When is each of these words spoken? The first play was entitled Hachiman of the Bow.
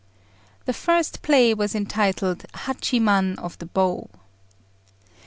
The 0.65 0.73
first 0.73 1.21
play 1.21 1.53
was 1.53 1.75
entitled 1.75 2.45
Hachiman 2.55 3.37
of 3.37 3.59
the 3.59 3.67
Bow. 3.67 4.09